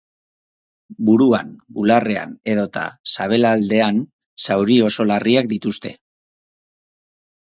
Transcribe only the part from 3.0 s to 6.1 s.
sabelaldean zauri oso larriak dituzte.